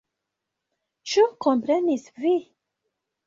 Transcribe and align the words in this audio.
Ĉu 1.11 1.25
komprenis 1.45 2.07
vi? 2.23 2.33